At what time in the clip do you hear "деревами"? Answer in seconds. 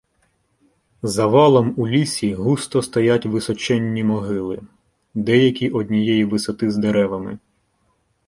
6.77-7.39